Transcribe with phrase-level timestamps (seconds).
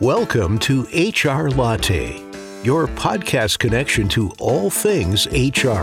[0.00, 2.22] Welcome to HR Latte,
[2.62, 5.82] your podcast connection to all things HR.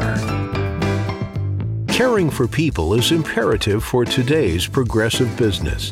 [1.91, 5.91] Caring for people is imperative for today's progressive business.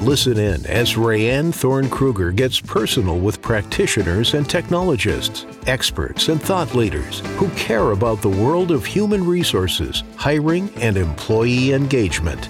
[0.00, 6.74] Listen in as Rayanne Thorn Kruger gets personal with practitioners and technologists, experts, and thought
[6.74, 12.48] leaders who care about the world of human resources, hiring, and employee engagement.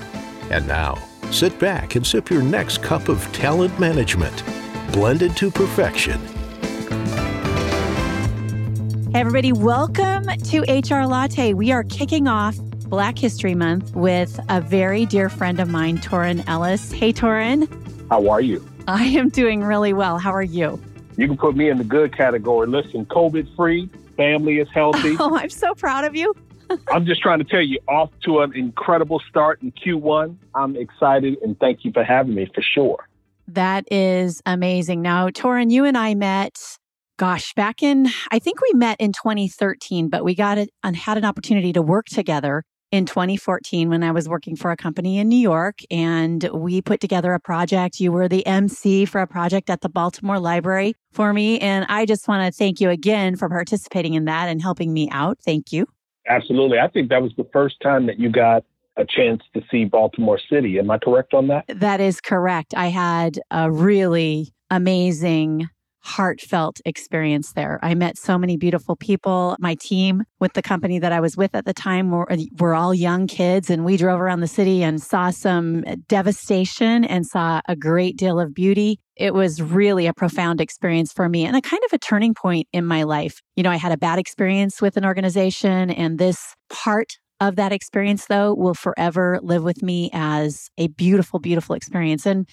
[0.53, 1.03] And now,
[1.33, 4.45] sit back and sip your next cup of talent management
[4.93, 6.21] blended to perfection.
[9.13, 11.55] Hey, everybody, welcome to HR Latte.
[11.55, 12.57] We are kicking off
[12.89, 16.93] Black History Month with a very dear friend of mine, Torin Ellis.
[16.93, 17.69] Hey, Torin.
[18.09, 18.65] How are you?
[18.89, 20.19] I am doing really well.
[20.19, 20.81] How are you?
[21.17, 22.67] You can put me in the good category.
[22.67, 25.17] Listen, COVID free, family is healthy.
[25.21, 26.35] Oh, I'm so proud of you.
[26.93, 30.37] I'm just trying to tell you, off to an incredible start in Q1.
[30.55, 33.09] I'm excited and thank you for having me for sure.
[33.55, 35.03] That is amazing.
[35.03, 36.57] Now, Torin, you and I met,
[37.19, 41.19] gosh, back in, I think we met in 2013, but we got it and had
[41.19, 45.29] an opportunity to work together in 2014 when I was working for a company in
[45.29, 47.99] New York and we put together a project.
[47.99, 51.59] You were the MC for a project at the Baltimore Library for me.
[51.59, 55.09] And I just want to thank you again for participating in that and helping me
[55.11, 55.39] out.
[55.45, 55.87] Thank you.
[56.29, 56.79] Absolutely.
[56.79, 58.65] I think that was the first time that you got
[58.97, 60.79] a chance to see Baltimore City.
[60.79, 61.65] Am I correct on that?
[61.69, 62.75] That is correct.
[62.77, 65.69] I had a really amazing
[66.03, 67.79] heartfelt experience there.
[67.83, 69.57] I met so many beautiful people.
[69.61, 72.27] My team with the company that I was with at the time were,
[72.59, 77.27] were all young kids and we drove around the city and saw some devastation and
[77.27, 78.99] saw a great deal of beauty.
[79.15, 82.67] It was really a profound experience for me and a kind of a turning point
[82.73, 83.43] in my life.
[83.55, 87.73] You know, I had a bad experience with an organization and this part of that
[87.73, 92.27] experience, though, will forever live with me as a beautiful, beautiful experience.
[92.27, 92.49] And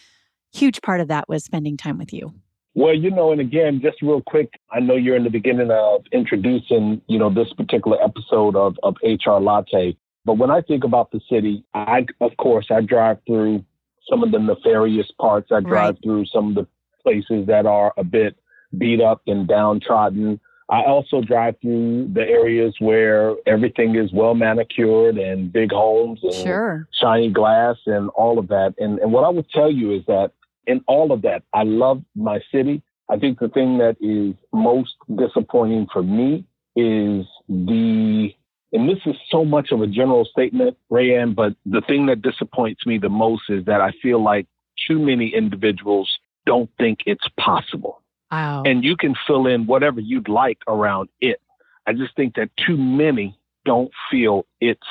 [0.53, 2.33] huge part of that was spending time with you.
[2.73, 6.03] Well, you know, and again, just real quick, I know you're in the beginning of
[6.11, 9.97] introducing, you know, this particular episode of, of HR Latte.
[10.25, 13.65] But when I think about the city, I, of course, I drive through
[14.07, 15.51] some of the nefarious parts.
[15.51, 16.03] I drive right.
[16.03, 16.67] through some of the
[17.01, 18.35] places that are a bit
[18.77, 20.39] beat up and downtrodden.
[20.69, 26.33] I also drive through the areas where everything is well manicured and big homes and
[26.33, 26.87] sure.
[26.99, 28.75] shiny glass and all of that.
[28.77, 30.31] And, and what I would tell you is that
[30.65, 32.83] in all of that, I love my city.
[33.09, 36.45] I think the thing that is most disappointing for me
[36.75, 38.33] is the,
[38.73, 42.85] and this is so much of a general statement, Rayanne, but the thing that disappoints
[42.85, 44.47] me the most is that I feel like
[44.85, 48.01] too many individuals don't think it's possible.
[48.31, 48.63] Wow.
[48.65, 51.39] And you can fill in whatever you'd like around it.
[51.85, 54.87] I just think that too many don't feel it's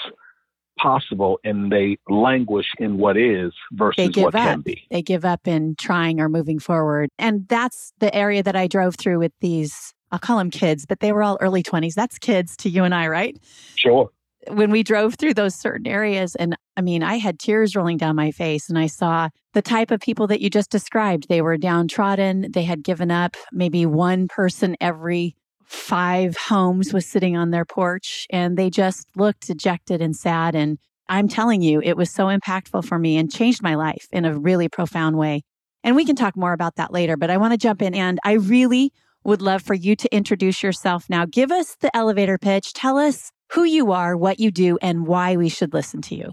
[0.79, 4.43] possible and they languish in what is versus what up.
[4.43, 4.87] can be.
[4.91, 7.11] They give up in trying or moving forward.
[7.19, 11.01] And that's the area that I drove through with these, I'll call them kids, but
[11.01, 11.95] they were all early 20s.
[11.95, 13.37] That's kids to you and I, right?
[13.77, 14.11] Sure.
[14.49, 18.17] When we drove through those certain areas, and I mean, I had tears rolling down
[18.17, 21.29] my face, and I saw the type of people that you just described.
[21.29, 23.37] They were downtrodden, they had given up.
[23.53, 25.35] Maybe one person every
[25.67, 30.55] five homes was sitting on their porch and they just looked dejected and sad.
[30.55, 30.79] And
[31.09, 34.39] I'm telling you, it was so impactful for me and changed my life in a
[34.39, 35.43] really profound way.
[35.83, 38.19] And we can talk more about that later, but I want to jump in and
[38.25, 38.93] I really
[39.27, 41.27] would love for you to introduce yourself now.
[41.27, 42.73] Give us the elevator pitch.
[42.73, 46.33] Tell us who you are, what you do, and why we should listen to you.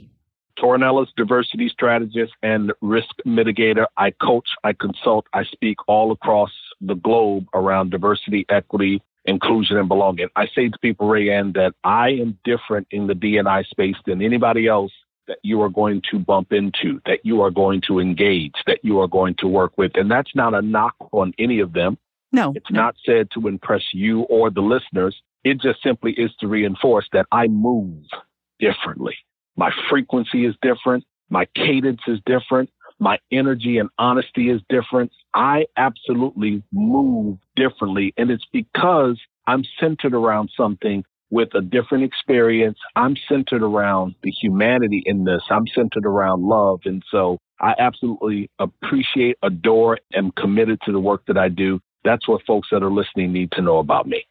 [0.59, 3.85] Torin Ellis, diversity strategist and risk mitigator.
[3.97, 9.87] I coach, I consult, I speak all across the globe around diversity, equity, inclusion and
[9.87, 10.27] belonging.
[10.35, 14.67] I say to people, Rayanne, that I am different in the DNI space than anybody
[14.67, 14.91] else
[15.27, 18.99] that you are going to bump into, that you are going to engage, that you
[18.99, 19.93] are going to work with.
[19.95, 21.97] And that's not a knock on any of them.
[22.33, 22.51] No.
[22.55, 22.81] It's no.
[22.81, 25.15] not said to impress you or the listeners.
[25.43, 28.03] It just simply is to reinforce that I move
[28.59, 29.15] differently.
[29.55, 31.05] My frequency is different.
[31.29, 32.69] My cadence is different.
[32.99, 35.11] My energy and honesty is different.
[35.33, 38.13] I absolutely move differently.
[38.17, 42.77] And it's because I'm centered around something with a different experience.
[42.95, 45.41] I'm centered around the humanity in this.
[45.49, 46.81] I'm centered around love.
[46.85, 51.79] And so I absolutely appreciate, adore, and committed to the work that I do.
[52.03, 54.25] That's what folks that are listening need to know about me.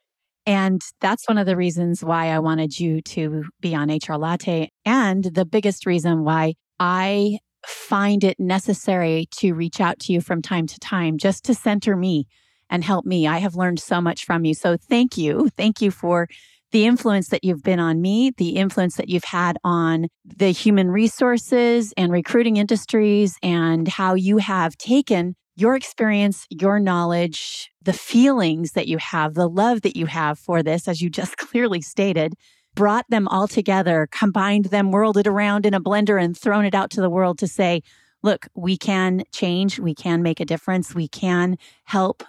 [0.45, 4.69] And that's one of the reasons why I wanted you to be on HR Latte.
[4.85, 10.43] And the biggest reason why I find it necessary to reach out to you from
[10.43, 12.27] time to time just to center me
[12.69, 13.29] and help me.
[13.29, 14.55] I have learned so much from you.
[14.55, 15.49] So thank you.
[15.57, 16.27] Thank you for
[16.73, 20.91] the influence that you've been on me, the influence that you've had on the human
[20.91, 28.73] resources and recruiting industries, and how you have taken your experience, your knowledge, the feelings
[28.73, 32.35] that you have, the love that you have for this, as you just clearly stated,
[32.75, 36.75] brought them all together, combined them, whirled it around in a blender and thrown it
[36.75, 37.83] out to the world to say,
[38.23, 42.23] look, we can change, we can make a difference, we can help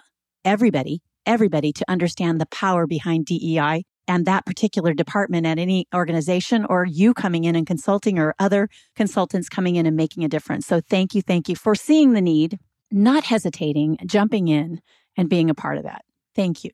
[0.44, 6.66] everybody, everybody to understand the power behind DEI and that particular department at any organization
[6.66, 10.66] or you coming in and consulting or other consultants coming in and making a difference.
[10.66, 12.58] So thank you, thank you for seeing the need,
[12.94, 14.80] not hesitating, jumping in
[15.16, 16.04] and being a part of that.
[16.34, 16.70] Thank you.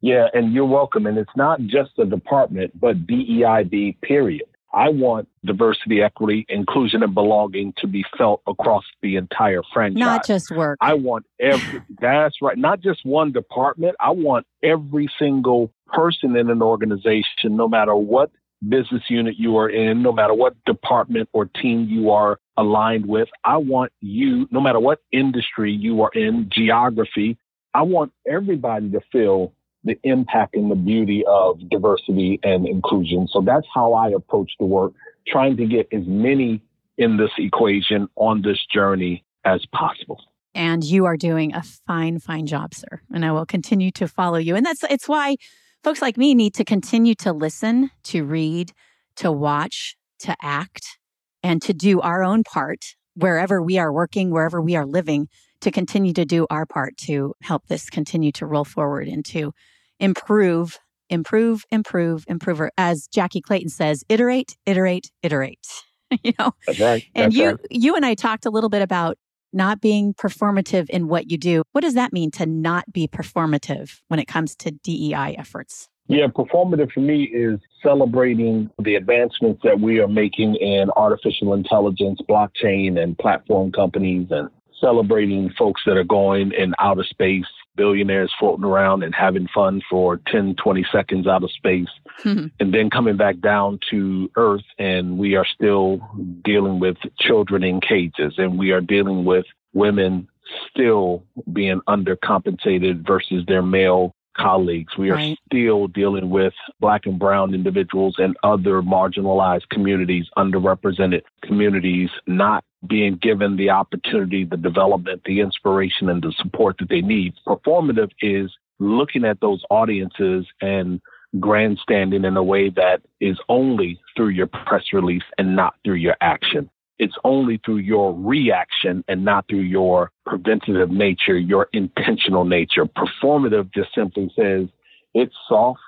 [0.00, 1.06] Yeah, and you're welcome.
[1.06, 4.46] And it's not just the department, but DEIB, period.
[4.72, 9.98] I want diversity, equity, inclusion, and belonging to be felt across the entire franchise.
[9.98, 10.78] Not just work.
[10.80, 13.96] I want every, that's right, not just one department.
[13.98, 18.30] I want every single person in an organization, no matter what
[18.68, 23.28] business unit you are in, no matter what department or team you are aligned with.
[23.44, 27.38] I want you, no matter what industry you are in, geography,
[27.72, 29.52] I want everybody to feel
[29.84, 33.28] the impact and the beauty of diversity and inclusion.
[33.30, 34.92] So that's how I approach the work,
[35.26, 36.62] trying to get as many
[36.98, 40.20] in this equation on this journey as possible.
[40.54, 43.00] And you are doing a fine, fine job, sir.
[43.14, 44.56] And I will continue to follow you.
[44.56, 45.36] And that's it's why
[45.82, 48.72] folks like me need to continue to listen, to read,
[49.16, 50.98] to watch, to act,
[51.42, 55.28] and to do our own part wherever we are working, wherever we are living
[55.60, 59.52] to continue to do our part to help this continue to roll forward and to
[59.98, 60.78] improve,
[61.10, 62.62] improve, improve, improve.
[62.78, 65.66] As Jackie Clayton says, iterate, iterate, iterate.
[66.22, 67.04] you know, That's right.
[67.14, 67.58] and you right.
[67.70, 69.16] you and I talked a little bit about
[69.52, 71.62] not being performative in what you do.
[71.72, 75.88] What does that mean to not be performative when it comes to DEI efforts?
[76.08, 82.20] Yeah, performative for me is celebrating the advancements that we are making in artificial intelligence,
[82.28, 84.50] blockchain, and platform companies, and
[84.80, 87.44] celebrating folks that are going in outer space,
[87.80, 91.88] billionaires floating around and having fun for 10, 20 seconds out of space,
[92.18, 92.48] hmm.
[92.60, 94.66] and then coming back down to Earth.
[94.78, 96.06] And we are still
[96.44, 100.28] dealing with children in cages, and we are dealing with women
[100.68, 104.98] still being undercompensated versus their male colleagues.
[104.98, 105.38] We are Right.
[105.46, 113.16] still dealing with black and brown individuals and other marginalized communities, underrepresented communities, not being
[113.16, 117.34] given the opportunity, the development, the inspiration, and the support that they need.
[117.46, 121.00] Performative is looking at those audiences and
[121.38, 126.16] grandstanding in a way that is only through your press release and not through your
[126.20, 126.68] action.
[126.98, 132.84] It's only through your reaction and not through your preventative nature, your intentional nature.
[132.84, 134.68] Performative just simply says
[135.14, 135.80] it's soft.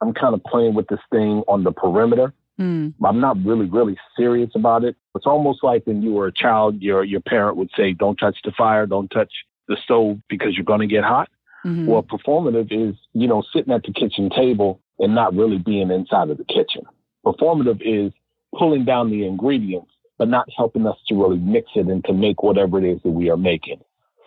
[0.00, 2.32] I'm kind of playing with this thing on the perimeter.
[2.58, 2.88] Hmm.
[3.04, 4.94] I'm not really, really serious about it.
[5.16, 8.36] It's almost like when you were a child, your your parent would say, "Don't touch
[8.44, 9.32] the fire, don't touch
[9.68, 11.28] the stove because you're going to get hot."
[11.64, 11.86] Mhm.
[11.86, 16.30] Well, performative is you know sitting at the kitchen table and not really being inside
[16.30, 16.82] of the kitchen.
[17.26, 18.12] Performative is
[18.56, 22.42] pulling down the ingredients, but not helping us to really mix it and to make
[22.42, 23.80] whatever it is that we are making.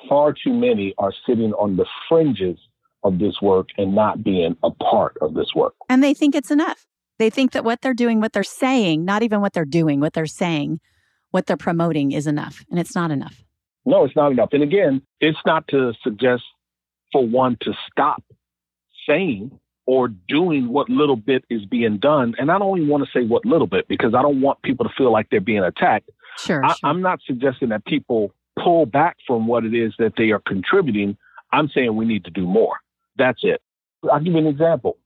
[0.10, 2.58] Far too many are sitting on the fringes
[3.04, 5.76] of this work and not being a part of this work.
[5.90, 6.86] and they think it's enough.
[7.20, 10.14] They think that what they're doing, what they're saying, not even what they're doing, what
[10.14, 10.80] they're saying,
[11.32, 12.64] what they're promoting is enough.
[12.70, 13.44] And it's not enough.
[13.86, 14.50] No, it's not enough.
[14.52, 16.44] And again, it's not to suggest
[17.12, 18.24] for one to stop
[19.08, 22.36] saying or doing what little bit is being done.
[22.38, 24.86] And I don't even want to say what little bit because I don't want people
[24.86, 26.10] to feel like they're being attacked.
[26.38, 26.64] Sure.
[26.64, 26.90] I, sure.
[26.90, 31.18] I'm not suggesting that people pull back from what it is that they are contributing.
[31.54, 32.78] I'm saying we need to do more.
[33.18, 33.62] That's it.
[34.12, 34.98] I'll give you an example.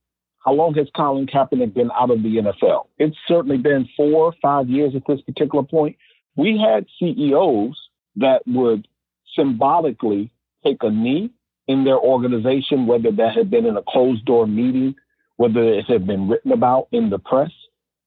[0.46, 2.88] How long has Colin Kaepernick been out of the NFL?
[2.98, 5.98] It's certainly been four or five years at this particular point.
[6.36, 7.80] We had CEOs
[8.16, 8.88] that would
[9.36, 10.32] symbolically
[10.64, 11.32] take a knee
[11.68, 14.96] in their organization, whether that had been in a closed door meeting,
[15.38, 17.52] whether it had been written about in the press.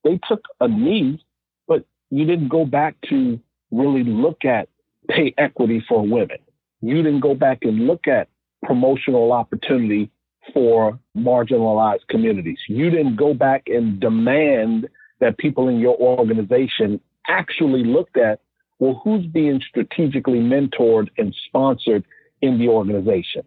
[0.03, 1.25] They took a knee,
[1.69, 4.69] but you didn't go back to really look at
[5.09, 6.39] pay equity for women.
[6.81, 8.29] You didn't go back and look at
[8.63, 10.11] promotional opportunity
[10.53, 12.59] for marginalized communities.
[12.69, 14.89] You didn't go back and demand
[15.21, 18.41] that people in your organization actually looked at,
[18.79, 22.05] well, who's being strategically mentored and sponsored
[22.43, 23.43] in the organization?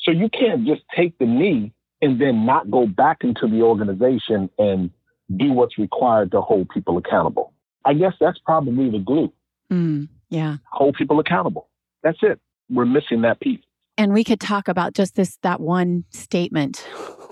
[0.00, 4.50] So you can't just take the knee and then not go back into the organization
[4.58, 4.90] and
[5.36, 7.52] do what's required to hold people accountable.
[7.84, 9.32] I guess that's probably the glue.
[9.70, 10.56] Mm, yeah.
[10.72, 11.68] Hold people accountable.
[12.02, 12.40] That's it.
[12.68, 13.60] We're missing that piece.
[14.00, 16.88] And we could talk about just this, that one statement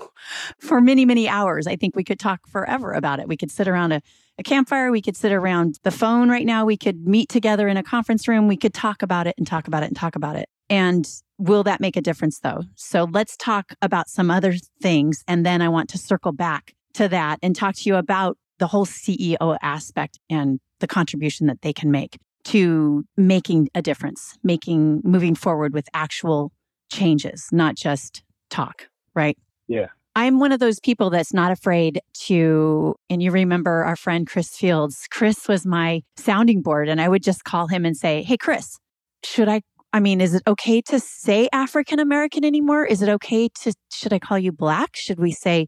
[0.59, 1.65] for many, many hours.
[1.65, 3.27] I think we could talk forever about it.
[3.27, 4.03] We could sit around a,
[4.37, 4.91] a campfire.
[4.91, 6.65] We could sit around the phone right now.
[6.65, 8.47] We could meet together in a conference room.
[8.47, 10.47] We could talk about it and talk about it and talk about it.
[10.69, 11.09] And
[11.39, 12.61] will that make a difference though?
[12.75, 15.23] So let's talk about some other things.
[15.27, 18.67] And then I want to circle back to that and talk to you about the
[18.67, 25.01] whole CEO aspect and the contribution that they can make to making a difference, making
[25.03, 26.51] moving forward with actual
[26.89, 29.37] changes, not just talk, right?
[29.67, 29.87] Yeah.
[30.15, 34.49] I'm one of those people that's not afraid to, and you remember our friend Chris
[34.49, 35.07] Fields.
[35.09, 38.77] Chris was my sounding board, and I would just call him and say, Hey, Chris,
[39.23, 39.61] should I?
[39.93, 42.85] I mean, is it okay to say African American anymore?
[42.85, 44.95] Is it okay to, should I call you black?
[44.95, 45.67] Should we say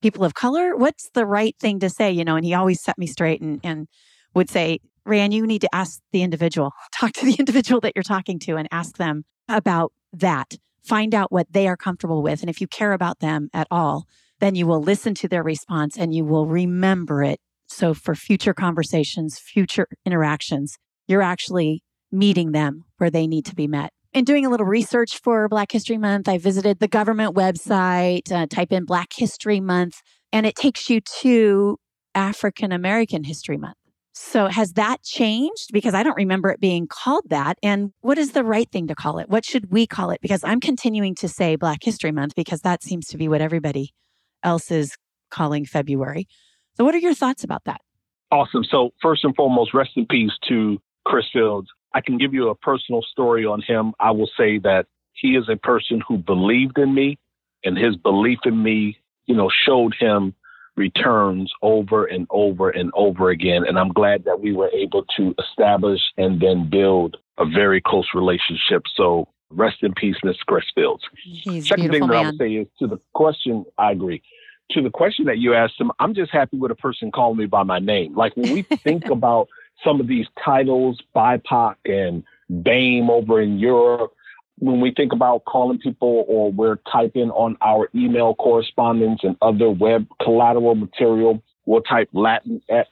[0.00, 0.74] people of color?
[0.76, 2.10] What's the right thing to say?
[2.10, 3.86] You know, and he always set me straight and, and
[4.34, 8.02] would say, Rand, you need to ask the individual, talk to the individual that you're
[8.02, 10.54] talking to and ask them about that.
[10.82, 12.40] Find out what they are comfortable with.
[12.40, 14.06] And if you care about them at all,
[14.40, 17.40] then you will listen to their response and you will remember it.
[17.66, 23.66] So for future conversations, future interactions, you're actually meeting them where they need to be
[23.66, 23.90] met.
[24.14, 28.46] In doing a little research for Black History Month, I visited the government website, uh,
[28.46, 30.00] type in Black History Month,
[30.32, 31.76] and it takes you to
[32.14, 33.76] African American History Month.
[34.20, 35.70] So has that changed?
[35.72, 37.56] Because I don't remember it being called that.
[37.62, 39.28] And what is the right thing to call it?
[39.30, 40.20] What should we call it?
[40.20, 43.94] Because I'm continuing to say Black History Month because that seems to be what everybody
[44.42, 44.96] else is
[45.30, 46.26] calling February.
[46.76, 47.80] So what are your thoughts about that?
[48.32, 48.64] Awesome.
[48.64, 51.68] So first and foremost, rest in peace to Chris Fields.
[51.94, 53.94] I can give you a personal story on him.
[54.00, 57.18] I will say that he is a person who believed in me
[57.64, 60.34] and his belief in me, you know, showed him
[60.78, 63.64] returns over and over and over again.
[63.66, 68.08] And I'm glad that we were able to establish and then build a very close
[68.14, 68.84] relationship.
[68.94, 71.02] So rest in peace, Miss Chris Fields.
[71.22, 72.16] He's Second thing that man.
[72.16, 74.22] I would say is to the question, I agree.
[74.72, 77.46] To the question that you asked him, I'm just happy with a person calling me
[77.46, 78.14] by my name.
[78.14, 79.48] Like when we think about
[79.84, 84.12] some of these titles, BIPOC and BAME over in Europe,
[84.60, 89.70] when we think about calling people or we're typing on our email correspondence and other
[89.70, 92.88] web collateral material, we'll type Latin X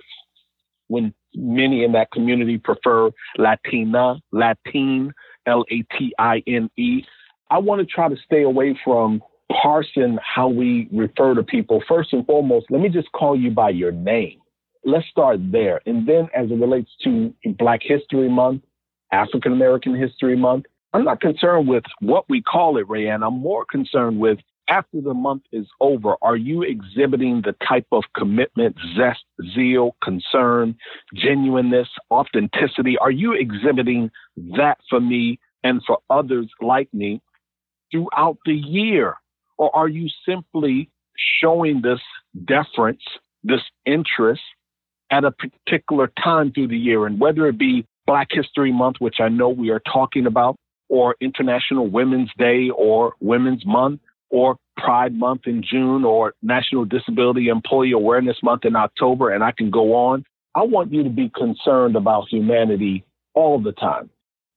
[0.89, 5.13] when many in that community prefer Latina, Latin,
[5.47, 7.03] L A T I N E.
[7.51, 11.83] I want to try to stay away from parsing how we refer to people.
[11.89, 14.41] First and foremost, let me just call you by your name.
[14.85, 15.81] Let's start there.
[15.87, 18.63] And then as it relates to Black History Month,
[19.13, 20.67] African American History Month,
[20.97, 23.23] I'm not concerned with what we call it, Rayanne.
[23.23, 28.05] I'm more concerned with after the month is over, are you exhibiting the type of
[28.17, 29.23] commitment, zest,
[29.55, 30.75] zeal, concern,
[31.15, 32.97] genuineness, authenticity?
[32.97, 34.11] Are you exhibiting
[34.57, 37.21] that for me and for others like me
[37.93, 39.17] throughout the year?
[39.59, 40.91] Or are you simply
[41.43, 42.01] showing this
[42.43, 43.03] deference,
[43.45, 44.41] this interest
[45.11, 47.05] at a particular time through the year?
[47.05, 50.57] And whether it be Black History Month, which I know we are talking about,
[50.89, 54.01] or International Women's Day or Women's Month
[54.31, 59.53] or Pride Month in June or National Disability Employee Awareness Month in October, and I
[59.53, 60.25] can go on.
[60.55, 64.11] I want you to be concerned about humanity all the time.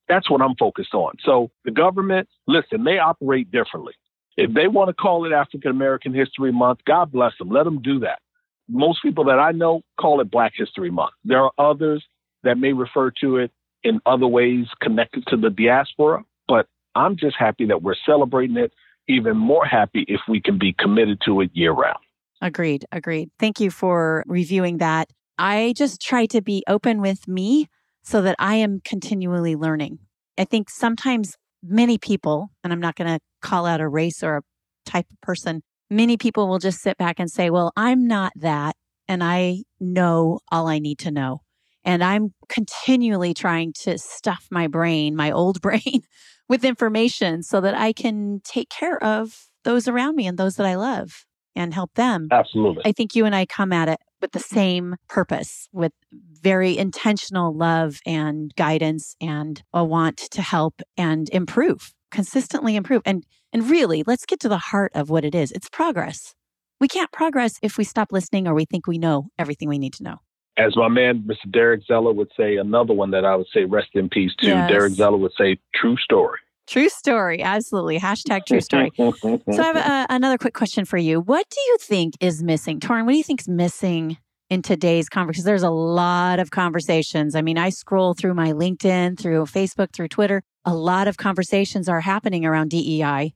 [0.07, 1.13] That's what I'm focused on.
[1.23, 3.93] So the government, listen, they operate differently.
[4.37, 7.49] If they want to call it African American History Month, God bless them.
[7.49, 8.19] Let them do that.
[8.67, 11.13] Most people that I know call it Black History Month.
[11.25, 12.03] There are others
[12.43, 13.51] that may refer to it
[13.83, 18.73] in other ways connected to the diaspora, but I'm just happy that we're celebrating it.
[19.07, 21.97] Even more happy if we can be committed to it year round.
[22.41, 22.85] Agreed.
[22.91, 23.31] Agreed.
[23.39, 25.09] Thank you for reviewing that.
[25.37, 27.69] I just try to be open with me
[28.03, 29.99] so that I am continually learning.
[30.37, 34.37] I think sometimes many people, and I'm not going to call out a race or
[34.37, 34.41] a
[34.85, 38.75] type of person, many people will just sit back and say, well, I'm not that.
[39.07, 41.41] And I know all I need to know.
[41.89, 46.03] And I'm continually trying to stuff my brain, my old brain,
[46.47, 50.67] with information so that I can take care of those around me and those that
[50.67, 52.27] I love and help them.
[52.31, 52.83] Absolutely.
[52.85, 57.55] I think you and I come at it with the same purpose, with very intentional
[57.55, 63.01] love and guidance and a want to help and improve, consistently improve.
[63.03, 65.51] And and really, let's get to the heart of what it is.
[65.51, 66.35] It's progress.
[66.79, 69.93] We can't progress if we stop listening or we think we know everything we need
[69.93, 70.19] to know
[70.59, 71.51] as my man, Mr.
[71.51, 74.47] Derek Zeller would say, another one that I would say, rest in peace to.
[74.47, 74.69] Yes.
[74.69, 76.39] Derek Zeller would say, true story.
[76.67, 77.41] True story.
[77.41, 77.97] Absolutely.
[77.97, 78.91] Hashtag true story.
[78.97, 79.13] so
[79.47, 81.19] I have a, another quick question for you.
[81.19, 82.79] What do you think is missing?
[82.79, 84.17] Torin, what do you think is missing
[84.49, 85.45] in today's conversation?
[85.45, 87.33] There's a lot of conversations.
[87.33, 90.43] I mean, I scroll through my LinkedIn, through Facebook, through Twitter.
[90.65, 93.33] A lot of conversations are happening around DEI.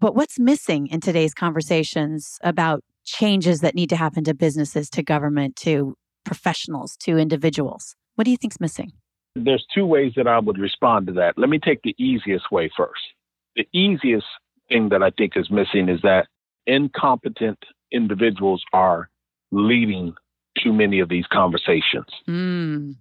[0.00, 5.02] But what's missing in today's conversations about changes that need to happen to businesses, to
[5.02, 7.96] government, to professionals to individuals.
[8.14, 8.92] What do you think's missing?
[9.36, 11.36] There's two ways that I would respond to that.
[11.36, 13.00] Let me take the easiest way first.
[13.56, 14.26] The easiest
[14.68, 16.28] thing that I think is missing is that
[16.66, 17.58] incompetent
[17.92, 19.10] individuals are
[19.50, 20.14] leading
[20.62, 22.06] too many of these conversations.
[22.28, 22.94] Mm.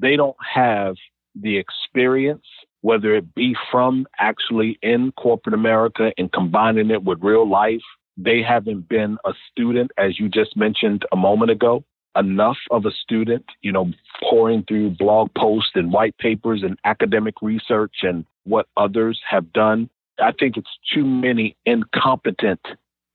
[0.00, 0.94] They don't have
[1.34, 2.46] the experience,
[2.82, 7.82] whether it be from actually in corporate America and combining it with real life.
[8.16, 11.84] They haven't been a student, as you just mentioned a moment ago,
[12.16, 13.90] enough of a student, you know,
[14.28, 19.88] pouring through blog posts and white papers and academic research and what others have done.
[20.18, 22.60] I think it's too many incompetent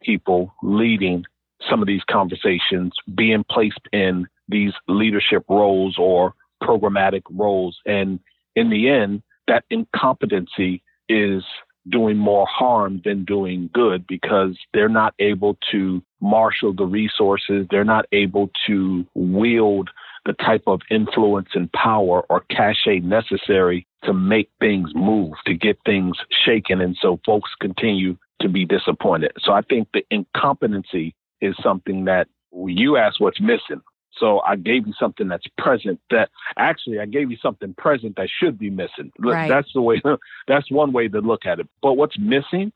[0.01, 1.25] people leading
[1.69, 7.77] some of these conversations, being placed in these leadership roles or programmatic roles.
[7.85, 8.19] And
[8.55, 11.43] in the end, that incompetency is
[11.89, 17.67] doing more harm than doing good because they're not able to marshal the resources.
[17.69, 19.89] They're not able to wield
[20.25, 25.77] the type of influence and power or cachet necessary to make things move, to get
[25.85, 26.81] things shaken.
[26.81, 29.31] And so folks continue to be disappointed.
[29.43, 33.81] So I think the incompetency is something that you asked what's missing.
[34.19, 38.29] So I gave you something that's present that actually I gave you something present that
[38.39, 39.11] should be missing.
[39.19, 39.49] Right.
[39.49, 40.01] That's the way
[40.47, 41.67] that's one way to look at it.
[41.81, 42.71] But what's missing?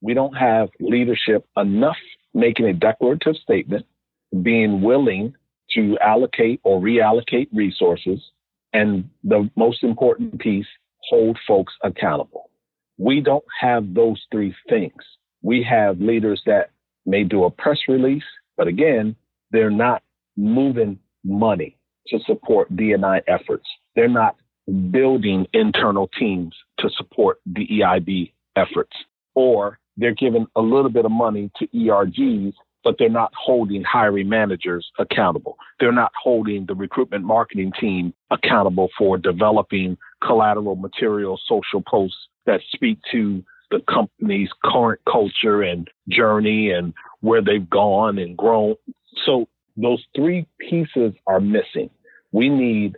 [0.00, 1.96] We don't have leadership enough
[2.34, 3.86] making a declarative statement,
[4.42, 5.34] being willing
[5.74, 8.20] to allocate or reallocate resources,
[8.72, 10.66] and the most important piece,
[11.08, 12.50] hold folks accountable.
[12.98, 15.02] We don't have those three things.
[15.42, 16.70] We have leaders that
[17.06, 18.24] may do a press release,
[18.56, 19.16] but again,
[19.50, 20.02] they're not
[20.36, 21.76] moving money
[22.08, 23.66] to support DNI efforts.
[23.94, 24.36] They're not
[24.90, 28.96] building internal teams to support DEIB efforts,
[29.34, 34.28] or they're giving a little bit of money to ERGs, but they're not holding hiring
[34.28, 35.56] managers accountable.
[35.78, 42.60] They're not holding the recruitment marketing team accountable for developing collateral material, social posts that
[42.72, 48.74] speak to the company's current culture and journey and where they've gone and grown.
[49.24, 51.90] So those three pieces are missing.
[52.32, 52.96] We need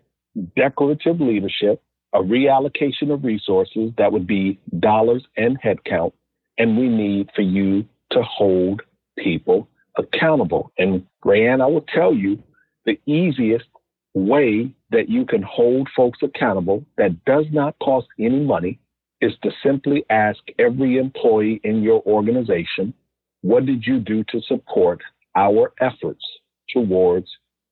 [0.56, 1.82] declarative leadership,
[2.12, 6.12] a reallocation of resources that would be dollars and headcount,
[6.58, 8.82] and we need for you to hold
[9.18, 10.72] people accountable.
[10.78, 12.42] And Rayanne, I will tell you
[12.84, 13.66] the easiest
[14.14, 18.78] way that you can hold folks accountable that does not cost any money
[19.20, 22.94] is to simply ask every employee in your organization,
[23.42, 25.00] what did you do to support
[25.34, 26.24] our efforts
[26.72, 27.28] towards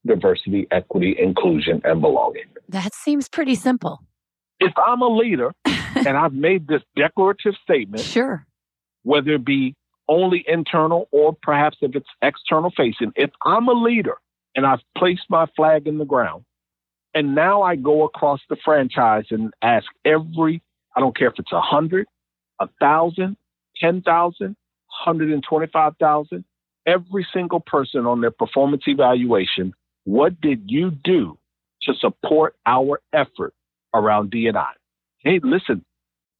[0.07, 2.45] diversity, equity, inclusion, and belonging?
[2.69, 4.01] That seems pretty simple.
[4.61, 8.47] If I'm a leader and I've made this declarative statement, Sure.
[9.03, 9.75] whether it be
[10.09, 14.17] only internal or perhaps if it's external facing, if I'm a leader
[14.55, 16.45] and I've placed my flag in the ground,
[17.15, 20.63] and now I go across the franchise and ask every,
[20.97, 22.07] I don't care if it's a hundred,
[22.61, 23.37] a thousand,
[23.77, 26.45] ten thousand, hundred and twenty-five thousand,
[26.87, 31.39] every single person on their performance evaluation, what did you do
[31.83, 33.55] to support our effort
[33.95, 34.73] around D&I?
[35.19, 35.85] Hey, listen,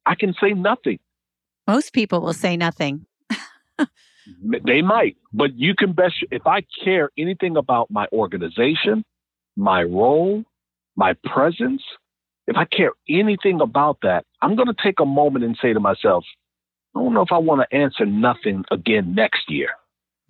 [0.05, 0.99] I can say nothing.
[1.67, 3.05] Most people will say nothing.
[4.65, 9.03] They might, but you can bet if I care anything about my organization,
[9.57, 10.45] my role,
[10.95, 11.81] my presence,
[12.47, 15.79] if I care anything about that, I'm going to take a moment and say to
[15.79, 16.23] myself,
[16.95, 19.69] I don't know if I want to answer nothing again next year.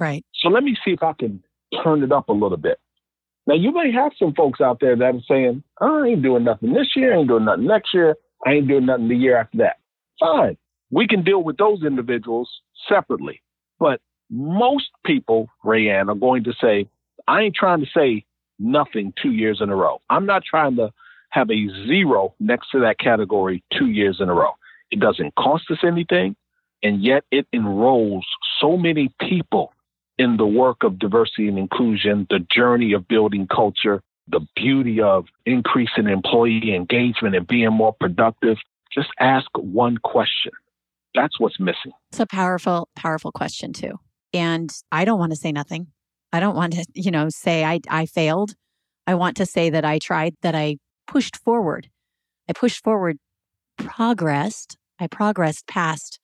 [0.04, 0.26] Right.
[0.42, 1.42] So let me see if I can
[1.82, 2.78] turn it up a little bit.
[3.48, 6.74] Now, you may have some folks out there that are saying, I ain't doing nothing
[6.74, 9.60] this year, I ain't doing nothing next year, I ain't doing nothing the year after
[9.60, 9.78] that.
[10.20, 10.58] Fine.
[10.92, 12.50] We can deal with those individuals
[12.89, 13.42] separately.
[13.80, 16.89] But most people, Rayanne, are going to say,
[17.26, 18.26] I ain't trying to say
[18.60, 20.02] nothing two years in a row.
[20.10, 20.92] I'm not trying to
[21.30, 24.52] have a zero next to that category two years in a row.
[24.92, 26.36] It doesn't cost us anything,
[26.84, 28.26] and yet it enrolls
[28.60, 29.72] so many people
[30.17, 35.26] in the work of diversity and inclusion, the journey of building culture, the beauty of
[35.45, 38.58] increasing employee engagement and being more productive.
[38.93, 40.52] Just ask one question.
[41.15, 41.91] That's what's missing.
[42.12, 43.99] It's a powerful, powerful question too.
[44.34, 45.88] And I don't want to say nothing.
[46.32, 48.56] I don't want to, you know, say I, I failed.
[49.06, 51.89] I want to say that I tried, that I pushed forward.
[52.49, 53.17] I pushed forward,
[53.78, 54.78] progressed.
[54.99, 56.19] I progressed past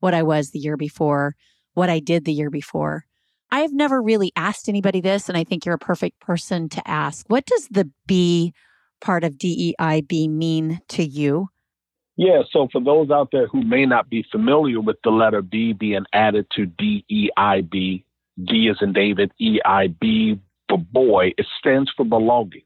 [0.00, 1.34] what I was the year before,
[1.74, 3.04] what I did the year before.
[3.52, 7.26] I've never really asked anybody this, and I think you're a perfect person to ask.
[7.28, 8.54] What does the B
[9.02, 11.50] part of DEIB mean to you?
[12.16, 15.74] Yeah, so for those out there who may not be familiar with the letter B
[15.74, 18.04] being added to DEIB,
[18.42, 20.40] D is in David, EIB
[20.72, 22.62] for boy, it stands for belonging.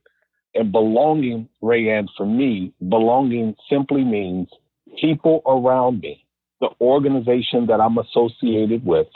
[0.55, 4.49] And belonging, Rayanne, for me, belonging simply means
[5.01, 6.25] people around me,
[6.61, 9.09] the organization that I'm associated with,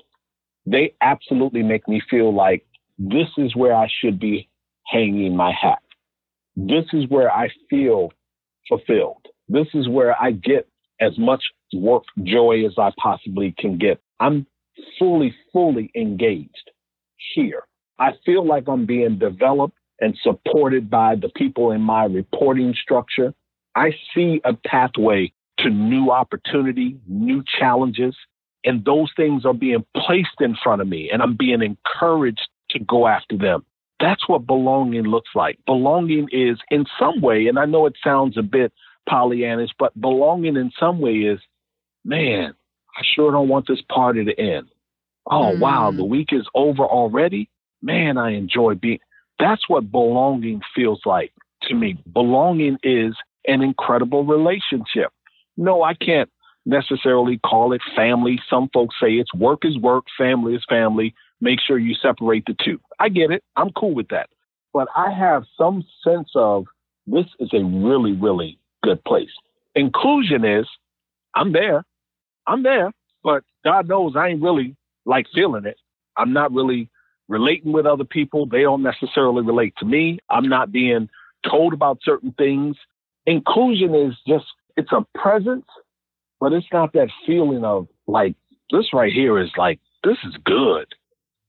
[0.66, 2.64] they absolutely make me feel like
[2.98, 4.48] this is where I should be
[4.86, 5.82] hanging my hat.
[6.56, 8.12] This is where I feel
[8.68, 9.26] fulfilled.
[9.48, 10.68] This is where I get
[11.00, 11.42] as much
[11.72, 14.00] work joy as I possibly can get.
[14.18, 14.46] I'm
[14.98, 16.70] fully, fully engaged
[17.34, 17.64] here.
[17.98, 23.34] I feel like I'm being developed and supported by the people in my reporting structure.
[23.74, 28.16] I see a pathway to new opportunity, new challenges,
[28.64, 32.78] and those things are being placed in front of me and I'm being encouraged to
[32.78, 33.64] go after them.
[34.00, 35.58] That's what belonging looks like.
[35.66, 38.72] Belonging is in some way, and I know it sounds a bit
[39.08, 41.38] Pollyannish, but belonging in some way is,
[42.04, 42.54] man,
[42.96, 44.68] I sure don't want this party to end.
[45.26, 45.60] Oh, mm.
[45.60, 47.50] wow, the week is over already.
[47.82, 49.00] Man, I enjoy being.
[49.38, 51.98] That's what belonging feels like to me.
[52.12, 53.14] Belonging is
[53.46, 55.12] an incredible relationship.
[55.56, 56.30] No, I can't
[56.66, 58.40] necessarily call it family.
[58.48, 61.14] Some folks say it's work is work, family is family.
[61.40, 62.80] Make sure you separate the two.
[62.98, 63.42] I get it.
[63.56, 64.28] I'm cool with that.
[64.72, 66.66] But I have some sense of
[67.06, 69.30] this is a really, really good place.
[69.74, 70.66] Inclusion is
[71.34, 71.84] I'm there.
[72.46, 72.92] I'm there,
[73.22, 75.76] but God knows I ain't really like feeling it.
[76.16, 76.90] I'm not really
[77.28, 78.46] relating with other people.
[78.46, 80.18] They don't necessarily relate to me.
[80.28, 81.08] I'm not being
[81.48, 82.76] told about certain things.
[83.26, 84.46] Inclusion is just,
[84.76, 85.66] it's a presence,
[86.40, 88.34] but it's not that feeling of like,
[88.72, 90.86] this right here is like, this is good.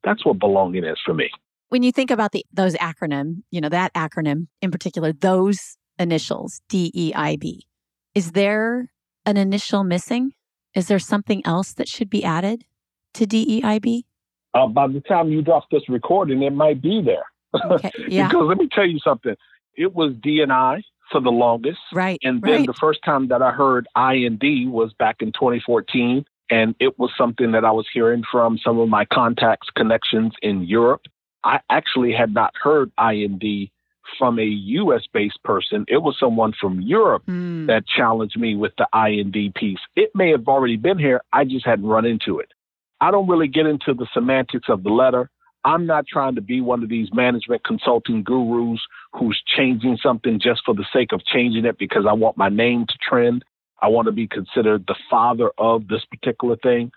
[0.04, 1.30] That's what belonging is for me.
[1.70, 6.62] When you think about the those acronym, you know, that acronym in particular, those initials,
[6.68, 7.66] D E I B,
[8.14, 8.92] is there
[9.26, 10.34] an initial missing?
[10.76, 12.66] Is there something else that should be added
[13.14, 14.04] to DEIB?
[14.54, 17.24] Uh, by the time you drop this recording, it might be there.
[17.72, 17.92] Okay.
[18.08, 18.28] Yeah.
[18.28, 19.36] because let me tell you something.
[19.76, 21.80] It was DNI for the longest.
[21.94, 22.20] Right.
[22.24, 22.66] And then right.
[22.68, 26.26] the first time that I heard IND was back in 2014.
[26.50, 30.64] And it was something that I was hearing from some of my contacts, connections in
[30.64, 31.02] Europe.
[31.44, 33.70] I actually had not heard IND
[34.18, 35.86] from a US based person.
[35.88, 37.68] It was someone from Europe mm.
[37.68, 39.80] that challenged me with the IND piece.
[39.96, 41.22] It may have already been here.
[41.32, 42.52] I just hadn't run into it.
[43.00, 45.30] I don't really get into the semantics of the letter.
[45.64, 48.82] I'm not trying to be one of these management consulting gurus
[49.14, 52.86] who's changing something just for the sake of changing it because I want my name
[52.88, 53.46] to trend.
[53.82, 56.92] I want to be considered the father of this particular thing.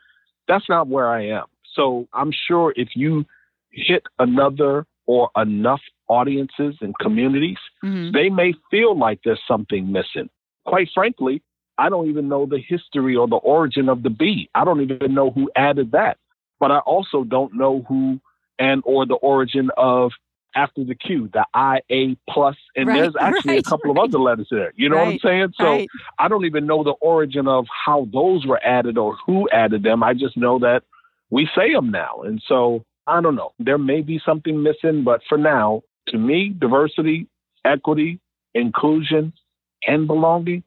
[0.49, 1.45] That's not where I am.
[1.75, 3.25] So I'm sure if you
[3.71, 8.13] hit another or enough audiences and communities, mm-hmm.
[8.13, 10.31] they may feel like there's something missing.
[10.67, 11.43] Quite frankly,
[11.77, 14.49] I don't even know the history or the origin of the B.
[14.55, 16.19] I don't even know who added that.
[16.61, 18.21] But I also don't know who
[18.59, 20.13] and or the origin of
[20.57, 24.05] after the Q, the IA plus, and right, there's actually right, a couple right.
[24.05, 24.73] of other letters there.
[24.77, 25.53] You know what I'm saying?
[25.59, 25.85] So
[26.19, 30.03] I don't even know the origin of how those were added or who added them.
[30.03, 30.83] I just know that
[31.31, 32.23] we say them now.
[32.23, 33.53] And so I don't know.
[33.59, 37.27] There may be something missing, but for now, to me, diversity,
[37.65, 38.21] equity,
[38.55, 39.33] inclusion,
[39.87, 40.63] and belonging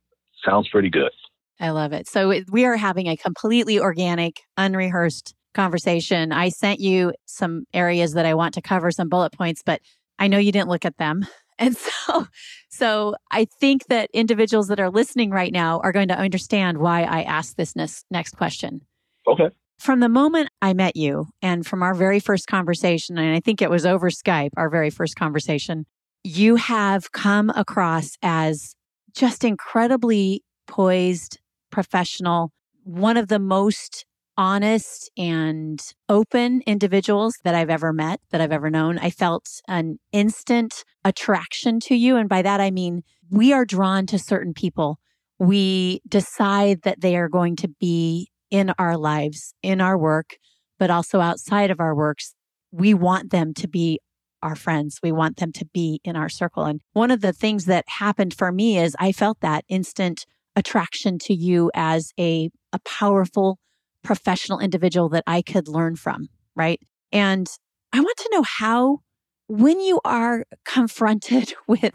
[0.45, 1.11] sounds pretty good.
[1.59, 2.07] I love it.
[2.07, 6.31] So we are having a completely organic, unrehearsed conversation.
[6.31, 9.81] I sent you some areas that I want to cover, some bullet points, but
[10.19, 11.27] I know you didn't look at them.
[11.59, 12.27] And so,
[12.69, 17.01] so I think that individuals that are listening right now are going to understand why
[17.01, 17.73] I asked this
[18.11, 18.81] next question.
[19.27, 19.49] Okay.
[19.79, 23.63] From the moment I met you and from our very first conversation, and I think
[23.63, 25.87] it was over Skype, our very first conversation,
[26.23, 28.75] you have come across as
[29.15, 31.39] just incredibly poised,
[31.71, 32.51] professional,
[32.83, 34.05] one of the most
[34.37, 38.99] honest and open individuals that I've ever met, that I've ever known.
[38.99, 42.15] I felt an instant attraction to you.
[42.17, 44.99] And by that, I mean, we are drawn to certain people.
[45.39, 50.37] We decide that they are going to be in our lives, in our work,
[50.79, 52.33] but also outside of our works.
[52.71, 53.99] We want them to be
[54.43, 54.99] our friends.
[55.01, 56.63] We want them to be in our circle.
[56.65, 61.17] And one of the things that happened for me is I felt that instant attraction
[61.19, 63.59] to you as a, a powerful
[64.07, 66.29] professional individual that I could learn from.
[66.55, 66.79] Right.
[67.11, 67.47] And
[67.93, 68.99] I want to know how,
[69.47, 71.93] when you are confronted with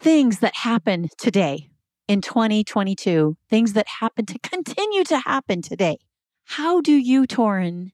[0.00, 1.68] things that happen today,
[2.08, 5.98] in 2022, things that happen to continue to happen today.
[6.44, 7.92] How do you, Torin,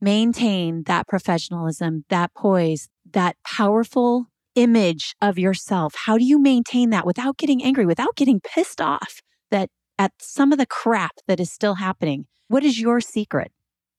[0.00, 5.94] maintain that professionalism, that poise, that powerful image of yourself?
[5.94, 10.52] How do you maintain that without getting angry, without getting pissed off that at some
[10.52, 12.26] of the crap that is still happening?
[12.48, 13.52] What is your secret?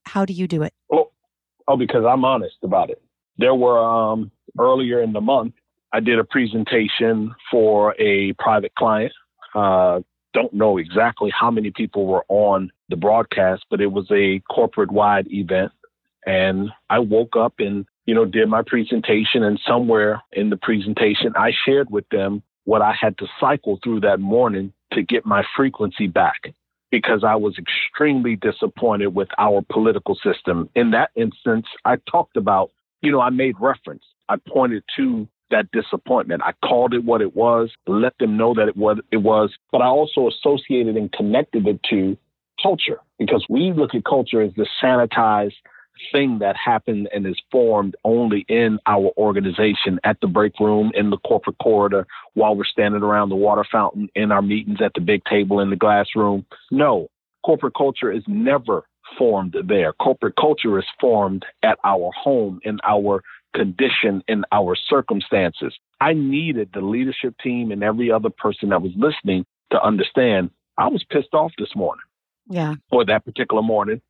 [0.05, 0.73] How do you do it?
[0.91, 1.12] Oh,
[1.67, 3.01] oh because I'm honest about it.
[3.38, 5.55] There were um, earlier in the month,
[5.91, 9.13] I did a presentation for a private client.
[9.53, 10.01] Uh,
[10.34, 14.91] don't know exactly how many people were on the broadcast, but it was a corporate
[14.91, 15.71] wide event.
[16.27, 19.43] And I woke up and, you know, did my presentation.
[19.43, 24.01] And somewhere in the presentation, I shared with them what I had to cycle through
[24.01, 26.53] that morning to get my frequency back
[26.91, 30.69] because I was extremely disappointed with our political system.
[30.75, 34.03] In that instance, I talked about, you know, I made reference.
[34.29, 36.41] I pointed to that disappointment.
[36.43, 39.81] I called it what it was, let them know that it was it was, but
[39.81, 42.17] I also associated and connected it to
[42.62, 45.53] culture because we look at culture as the sanitized
[46.12, 51.10] thing that happened and is formed only in our organization at the break room, in
[51.10, 55.01] the corporate corridor, while we're standing around the water fountain, in our meetings at the
[55.01, 56.45] big table in the glass room.
[56.71, 57.10] No,
[57.45, 58.86] corporate culture is never
[59.17, 59.93] formed there.
[59.93, 63.21] Corporate culture is formed at our home, in our
[63.53, 65.73] condition, in our circumstances.
[66.01, 70.88] I needed the leadership team and every other person that was listening to understand I
[70.88, 72.03] was pissed off this morning.
[72.49, 72.75] Yeah.
[72.91, 74.01] Or that particular morning.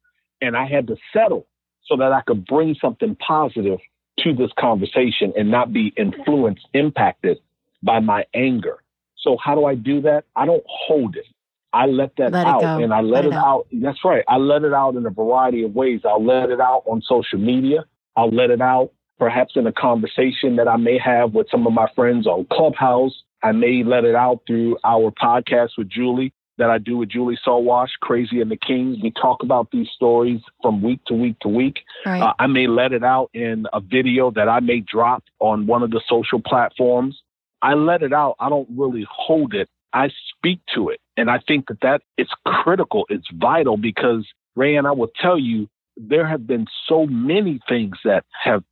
[0.42, 1.48] And I had to settle
[1.88, 3.80] so that I could bring something positive
[4.20, 7.38] to this conversation and not be influenced, impacted
[7.84, 8.78] by my anger.
[9.18, 10.26] So how do I do that?
[10.36, 11.26] I don't hold it.
[11.74, 13.46] I let that let out and I let, let it, out.
[13.46, 13.68] out.
[13.74, 14.24] That's right.
[14.30, 16.02] I let it out in a variety of ways.
[16.06, 17.84] I'll let it out on social media.
[18.16, 21.74] I'll let it out perhaps in a conversation that I may have with some of
[21.74, 23.14] my friends on Clubhouse.
[23.44, 27.38] I may let it out through our podcast with Julie that I do with Julie
[27.46, 28.98] Sowash, Crazy and the Kings.
[29.02, 31.80] We talk about these stories from week to week to week.
[32.06, 32.22] Right.
[32.22, 35.84] Uh, I may let it out in a video that I may drop on one
[35.84, 37.22] of the social platforms.
[37.62, 38.36] I let it out.
[38.40, 39.70] I don't really hold it.
[39.94, 41.00] I speak to it.
[41.18, 43.06] And I think that that it's critical.
[43.10, 48.26] It's vital because Rayanne, I will tell you, there have been so many things that
[48.44, 48.64] have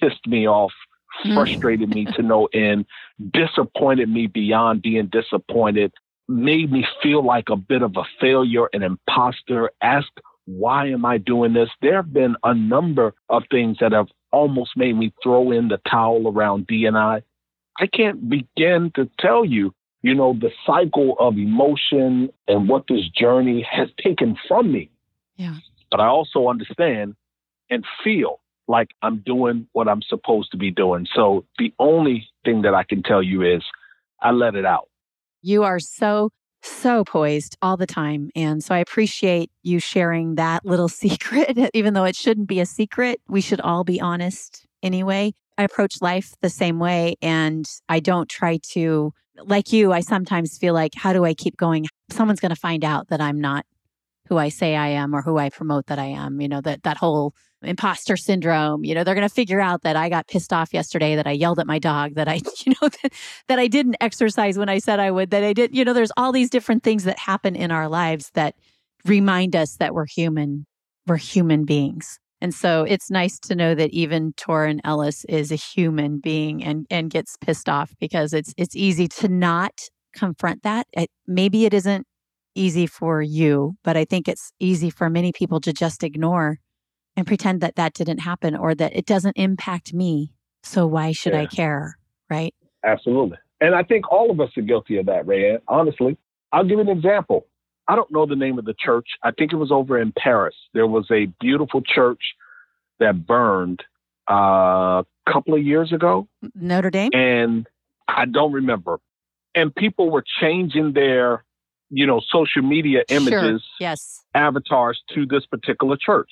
[0.00, 0.72] pissed me off,
[1.22, 1.34] hmm.
[1.34, 2.86] frustrated me to no end,
[3.32, 5.92] disappointed me beyond being disappointed
[6.32, 10.08] made me feel like a bit of a failure, an imposter, ask,
[10.46, 11.68] why am I doing this?
[11.80, 15.78] There have been a number of things that have almost made me throw in the
[15.88, 17.22] towel around DNI.
[17.78, 23.08] I can't begin to tell you, you know, the cycle of emotion and what this
[23.08, 24.90] journey has taken from me.
[25.36, 25.56] Yeah.
[25.90, 27.14] But I also understand
[27.70, 31.06] and feel like I'm doing what I'm supposed to be doing.
[31.14, 33.62] So the only thing that I can tell you is
[34.20, 34.88] I let it out.
[35.42, 36.30] You are so,
[36.62, 38.30] so poised all the time.
[38.34, 42.66] And so I appreciate you sharing that little secret, even though it shouldn't be a
[42.66, 43.20] secret.
[43.28, 45.34] We should all be honest anyway.
[45.58, 47.16] I approach life the same way.
[47.20, 49.12] And I don't try to,
[49.44, 51.86] like you, I sometimes feel like, how do I keep going?
[52.10, 53.66] Someone's going to find out that I'm not
[54.28, 56.40] who I say I am or who I promote that I am.
[56.40, 58.84] You know, that, that whole imposter syndrome.
[58.84, 61.32] You know, they're going to figure out that I got pissed off yesterday, that I
[61.32, 63.12] yelled at my dog, that I, you know, that,
[63.48, 66.12] that I didn't exercise when I said I would, that I did, you know, there's
[66.16, 68.54] all these different things that happen in our lives that
[69.04, 70.66] remind us that we're human,
[71.06, 72.18] we're human beings.
[72.40, 76.86] And so it's nice to know that even Torin Ellis is a human being and,
[76.90, 79.72] and gets pissed off because it's, it's easy to not
[80.12, 80.88] confront that.
[80.92, 82.04] It, maybe it isn't
[82.54, 86.58] easy for you, but I think it's easy for many people to just ignore
[87.16, 90.32] and pretend that that didn't happen or that it doesn't impact me.
[90.62, 91.42] So why should yeah.
[91.42, 91.98] I care?
[92.30, 92.54] Right.
[92.84, 93.38] Absolutely.
[93.60, 95.58] And I think all of us are guilty of that, Ray.
[95.68, 96.16] Honestly,
[96.52, 97.46] I'll give you an example.
[97.88, 99.06] I don't know the name of the church.
[99.22, 100.54] I think it was over in Paris.
[100.72, 102.20] There was a beautiful church
[103.00, 103.82] that burned
[104.30, 106.28] uh, a couple of years ago.
[106.54, 107.10] Notre Dame?
[107.12, 107.66] And
[108.08, 108.98] I don't remember.
[109.54, 111.44] And people were changing their,
[111.90, 113.60] you know, social media images, sure.
[113.78, 116.30] yes, avatars to this particular church.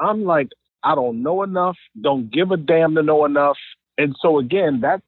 [0.00, 0.48] I'm like,
[0.82, 3.56] I don't know enough, don't give a damn to know enough.
[3.98, 5.02] And so again, that's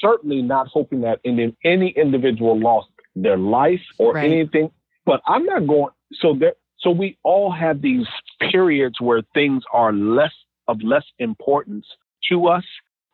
[0.00, 4.30] certainly not hoping that in, any individual lost their life or right.
[4.30, 4.70] anything.
[5.04, 8.06] But I'm not going so there so we all have these
[8.40, 10.32] periods where things are less
[10.68, 11.86] of less importance
[12.30, 12.64] to us.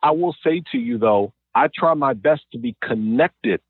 [0.03, 3.61] I will say to you though, I try my best to be connected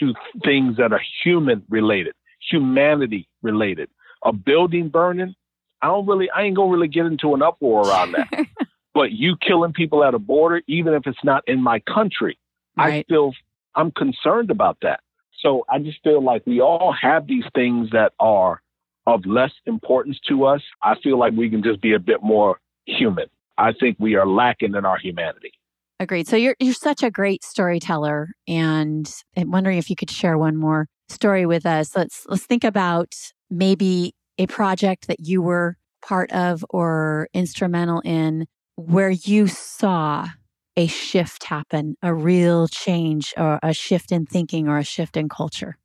[0.00, 2.14] to things that are human related,
[2.50, 3.88] humanity related.
[4.24, 5.34] A building burning,
[5.82, 8.28] I don't really, I ain't gonna really get into an uproar around that.
[8.94, 12.38] but you killing people at a border, even if it's not in my country,
[12.76, 12.92] right.
[12.92, 13.32] I still,
[13.74, 15.00] I'm concerned about that.
[15.40, 18.60] So I just feel like we all have these things that are
[19.06, 20.62] of less importance to us.
[20.82, 23.26] I feel like we can just be a bit more human.
[23.56, 25.52] I think we are lacking in our humanity.
[25.98, 26.28] Agreed.
[26.28, 30.56] So you're you're such a great storyteller, and I'm wondering if you could share one
[30.56, 31.94] more story with us.
[31.94, 33.12] Let's let's think about
[33.50, 40.26] maybe a project that you were part of or instrumental in where you saw
[40.76, 45.28] a shift happen, a real change or a shift in thinking or a shift in
[45.28, 45.76] culture?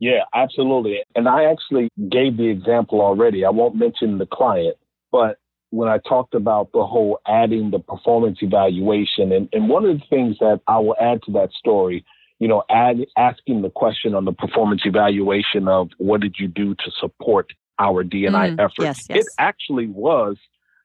[0.00, 0.98] Yeah, absolutely.
[1.14, 3.44] And I actually gave the example already.
[3.44, 4.76] I won't mention the client,
[5.12, 5.36] but
[5.70, 10.04] when I talked about the whole adding the performance evaluation, and, and one of the
[10.10, 12.04] things that I will add to that story,
[12.40, 16.74] you know, add, asking the question on the performance evaluation of what did you do
[16.74, 18.78] to support our DNI mm, efforts?
[18.78, 19.18] Yes, yes.
[19.18, 20.36] It actually was,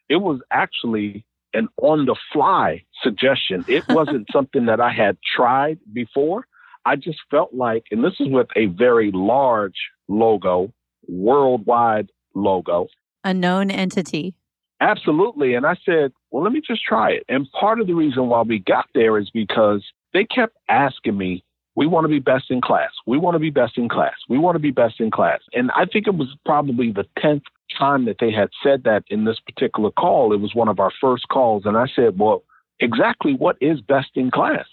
[0.10, 3.64] it was actually an on the fly suggestion.
[3.68, 6.48] It wasn't something that I had tried before.
[6.86, 10.72] I just felt like, and this is with a very large logo,
[11.08, 12.88] worldwide logo,
[13.24, 14.36] a known entity.
[14.82, 15.56] Absolutely.
[15.56, 17.24] And I said, well, let me just try it.
[17.30, 21.44] And part of the reason why we got there is because they kept asking me,
[21.76, 22.92] we want to be best in class.
[23.06, 24.16] We want to be best in class.
[24.30, 25.42] We want to be best in class.
[25.54, 27.44] And I think it was probably the 10th
[27.78, 30.34] time that they had said that in this particular call.
[30.34, 31.64] It was one of our first calls.
[31.66, 32.44] And I said, well,
[32.80, 34.66] exactly what is best in class?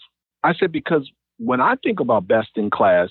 [0.44, 3.08] I said, because when I think about best in class,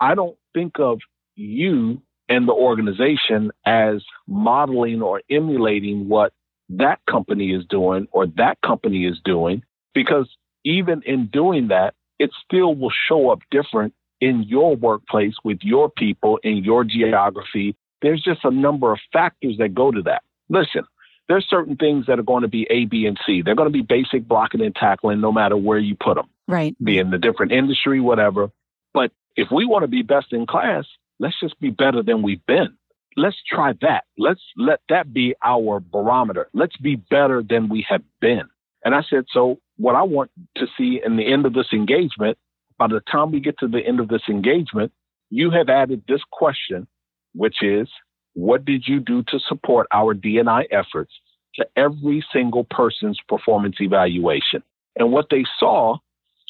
[0.00, 1.00] I don't think of
[1.34, 6.32] you and the organization as modeling or emulating what
[6.68, 9.62] that company is doing or that company is doing,
[9.94, 10.28] because
[10.64, 15.90] even in doing that, it still will show up different in your workplace with your
[15.90, 17.76] people in your geography.
[18.02, 20.22] There's just a number of factors that go to that.
[20.48, 20.84] Listen,
[21.28, 23.42] there's certain things that are going to be A, B, and C.
[23.42, 26.28] They're going to be basic blocking and tackling no matter where you put them.
[26.46, 26.76] Right.
[26.82, 28.50] Be in the different industry, whatever.
[28.94, 30.84] But if we want to be best in class,
[31.18, 32.76] let's just be better than we've been.
[33.16, 34.04] Let's try that.
[34.18, 36.48] Let's let that be our barometer.
[36.52, 38.44] Let's be better than we have been.
[38.84, 42.38] And I said, so what I want to see in the end of this engagement,
[42.78, 44.92] by the time we get to the end of this engagement,
[45.30, 46.86] you have added this question,
[47.34, 47.88] which is,
[48.34, 51.12] what did you do to support our DNI efforts
[51.54, 54.62] to every single person's performance evaluation?
[54.96, 55.96] And what they saw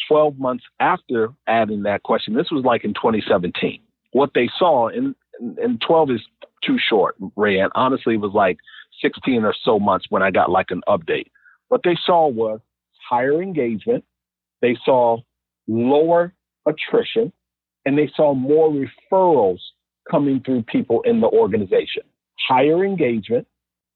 [0.08, 3.80] 12 months after adding that question, this was like in 2017
[4.16, 5.14] what they saw, and,
[5.58, 6.22] and 12 is
[6.64, 7.58] too short, Ray.
[7.58, 8.56] And honestly, it was like
[9.02, 11.26] 16 or so months when I got like an update.
[11.68, 12.60] What they saw was
[13.08, 14.04] higher engagement.
[14.62, 15.18] They saw
[15.66, 16.34] lower
[16.66, 17.32] attrition
[17.84, 19.58] and they saw more referrals
[20.10, 22.02] coming through people in the organization.
[22.48, 23.46] Higher engagement,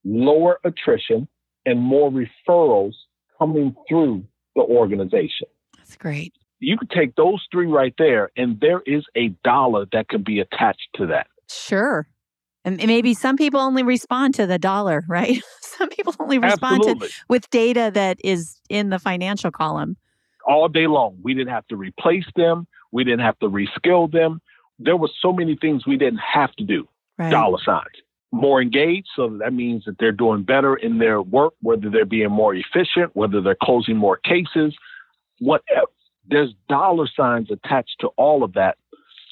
[0.04, 1.28] lower attrition,
[1.66, 2.94] and more referrals
[3.38, 4.24] coming through
[4.56, 5.46] the organization.
[5.76, 10.08] That's great you could take those three right there, and there is a dollar that
[10.08, 11.26] could be attached to that.
[11.48, 12.06] Sure.
[12.64, 15.42] And maybe some people only respond to the dollar, right?
[15.60, 17.08] some people only respond Absolutely.
[17.08, 19.96] to with data that is in the financial column.
[20.46, 21.18] All day long.
[21.22, 22.66] We didn't have to replace them.
[22.92, 24.40] We didn't have to reskill them.
[24.78, 26.88] There were so many things we didn't have to do.
[27.18, 27.30] Right.
[27.30, 27.84] Dollar signs.
[28.32, 32.30] More engaged, so that means that they're doing better in their work, whether they're being
[32.30, 34.74] more efficient, whether they're closing more cases,
[35.40, 35.88] whatever
[36.30, 38.76] there's dollar signs attached to all of that.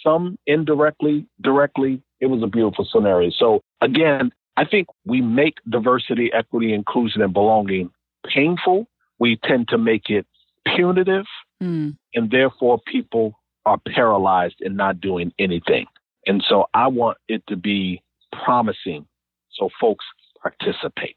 [0.02, 2.02] Some indirectly, directly.
[2.20, 3.31] It was a beautiful scenario.
[3.31, 7.90] So again, I think we make diversity, equity, inclusion, and belonging
[8.26, 8.88] painful.
[9.18, 10.26] We tend to make it
[10.66, 11.26] punitive,
[11.62, 11.96] mm.
[12.14, 15.87] and therefore people are paralyzed in not doing anything.
[16.26, 18.02] And so I want it to be
[18.44, 19.07] promising
[19.50, 20.04] so folks
[20.42, 21.16] participate.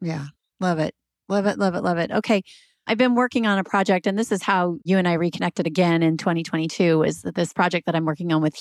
[0.00, 0.26] Yeah,
[0.60, 0.94] love it.
[1.28, 2.10] Love it, love it, love it.
[2.10, 2.42] Okay.
[2.86, 6.02] I've been working on a project, and this is how you and I reconnected again
[6.02, 7.02] in 2022.
[7.02, 8.54] Is this project that I'm working on with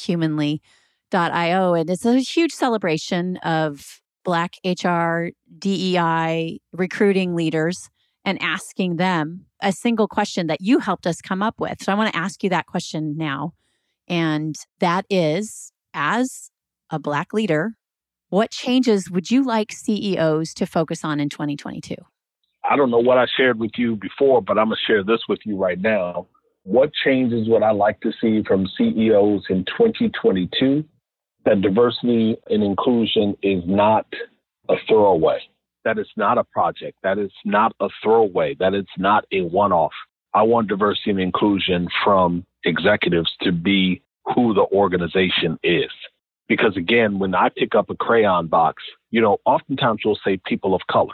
[1.15, 7.89] Humanly.io, and it's a huge celebration of Black HR, DEI, recruiting leaders,
[8.25, 11.81] and asking them a single question that you helped us come up with.
[11.81, 13.53] So I want to ask you that question now,
[14.09, 16.51] and that is, as
[16.89, 17.75] a Black leader,
[18.27, 21.95] what changes would you like CEOs to focus on in 2022?
[22.69, 25.21] I don't know what I shared with you before, but I'm going to share this
[25.29, 26.27] with you right now.
[26.63, 30.83] What changes would I like to see from CEOs in 2022?
[31.45, 34.07] That diversity and inclusion is not
[34.69, 35.39] a throwaway.
[35.83, 36.97] That it's not a project.
[37.03, 38.55] That it's not a throwaway.
[38.55, 39.93] That it's not a one off.
[40.33, 44.01] I want diversity and inclusion from executives to be
[44.33, 45.91] who the organization is.
[46.47, 50.75] Because again, when I pick up a crayon box, you know, oftentimes we'll say people
[50.75, 51.13] of color.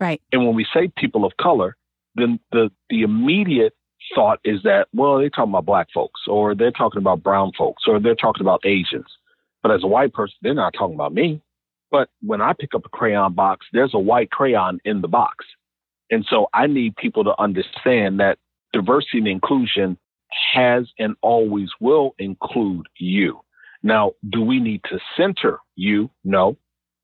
[0.00, 0.20] Right.
[0.32, 1.76] And when we say people of color,
[2.14, 3.74] then the, the immediate
[4.14, 7.84] thought is that, well, they're talking about black folks or they're talking about brown folks
[7.86, 9.06] or they're talking about Asians.
[9.68, 11.42] But as a white person, they're not talking about me.
[11.90, 15.44] But when I pick up a crayon box, there's a white crayon in the box.
[16.10, 18.38] And so I need people to understand that
[18.72, 19.98] diversity and inclusion
[20.54, 23.40] has and always will include you.
[23.82, 26.10] Now, do we need to center you?
[26.24, 26.56] No,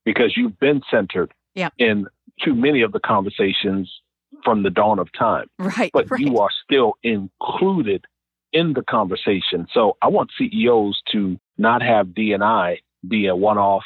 [0.06, 1.74] because you've been centered yep.
[1.76, 2.06] in
[2.42, 3.92] too many of the conversations
[4.42, 5.48] from the dawn of time.
[5.58, 5.90] Right.
[5.92, 6.18] But right.
[6.18, 8.06] you are still included
[8.54, 9.66] in the conversation.
[9.74, 13.84] So I want CEOs to not have D&I be a one-off,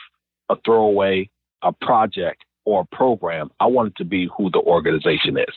[0.48, 1.28] a throwaway,
[1.62, 3.50] a project, or a program.
[3.60, 5.54] I want it to be who the organization is.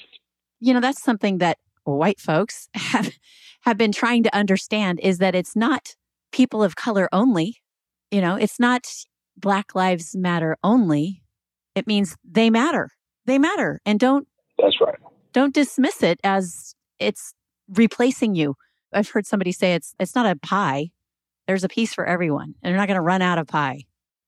[0.60, 3.12] You know, that's something that white folks have
[3.62, 5.96] have been trying to understand is that it's not
[6.32, 7.58] people of color only.
[8.10, 8.88] You know, it's not
[9.38, 11.24] Black Lives Matter only.
[11.76, 12.90] It means they matter.
[13.26, 13.82] They matter.
[13.86, 14.98] And don't That's right.
[15.34, 17.34] Don't dismiss it as it's
[17.70, 18.56] replacing you.
[18.94, 20.92] I've heard somebody say it's it's not a pie.
[21.52, 22.56] There's a piece for everyone.
[22.64, 23.84] And they're not going to run out of pie.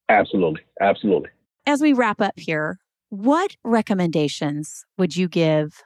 [0.10, 0.60] Absolutely.
[0.82, 1.30] Absolutely.
[1.66, 2.80] As we wrap up here,
[3.12, 5.84] what recommendations would you give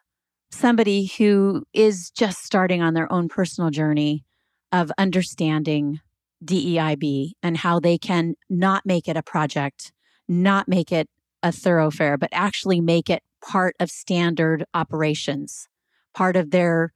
[0.50, 4.26] somebody who is just starting on their own personal journey
[4.72, 6.00] of understanding
[6.44, 9.92] DEIB and how they can not make it a project,
[10.28, 11.08] not make it
[11.44, 15.68] a thoroughfare, but actually make it part of standard operations,
[16.16, 16.94] part of their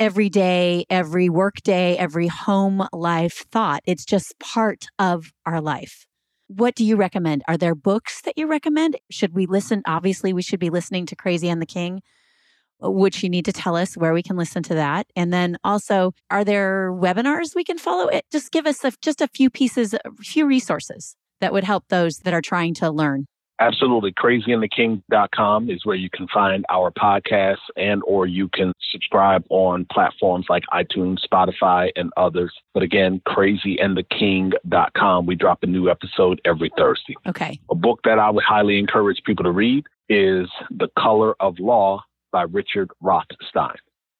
[0.00, 3.82] everyday, every workday, every home life thought.
[3.84, 6.06] It's just part of our life.
[6.48, 7.42] What do you recommend?
[7.46, 8.96] Are there books that you recommend?
[9.10, 9.82] Should we listen?
[9.86, 12.00] Obviously, we should be listening to Crazy and the King.
[12.80, 15.06] Would you need to tell us where we can listen to that?
[15.14, 18.08] And then also, are there webinars we can follow?
[18.08, 21.84] It just give us a, just a few pieces, a few resources that would help
[21.88, 23.26] those that are trying to learn.
[23.60, 24.12] Absolutely.
[24.12, 30.46] Crazyandtheking.com is where you can find our podcasts and or you can subscribe on platforms
[30.48, 32.52] like iTunes, Spotify, and others.
[32.72, 35.26] But again, crazyandtheking.com.
[35.26, 37.14] We drop a new episode every Thursday.
[37.26, 37.60] Okay.
[37.70, 42.02] A book that I would highly encourage people to read is The Color of Law
[42.32, 43.76] by Richard Rothstein.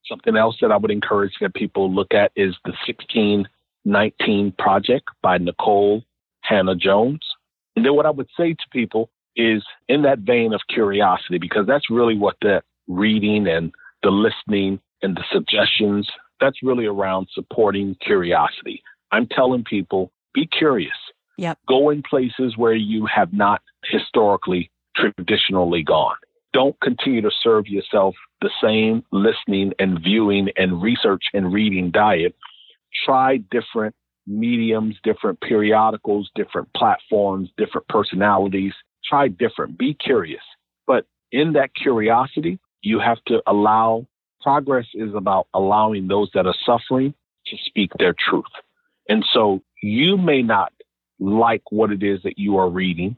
[0.06, 5.38] Something else that I would encourage that people look at is The 1619 Project by
[5.38, 6.02] Nikole
[6.42, 7.24] Hannah Jones.
[7.74, 11.66] And then what I would say to people is in that vein of curiosity, because
[11.66, 13.72] that's really what the reading and
[14.02, 16.08] the listening and the suggestions,
[16.40, 18.82] that's really around supporting curiosity.
[19.12, 20.96] I'm telling people, be curious.
[21.36, 21.58] Yep.
[21.68, 26.16] Go in places where you have not historically, traditionally gone.
[26.52, 32.34] Don't continue to serve yourself the same listening and viewing and research and reading diet.
[33.06, 33.94] Try different
[34.26, 38.72] mediums, different periodicals, different platforms, different personalities.
[39.10, 39.76] Try different.
[39.76, 40.42] Be curious.
[40.86, 44.06] But in that curiosity, you have to allow
[44.40, 47.12] progress is about allowing those that are suffering
[47.46, 48.44] to speak their truth.
[49.08, 50.72] And so you may not
[51.18, 53.16] like what it is that you are reading.